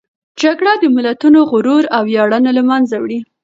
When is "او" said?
1.95-2.03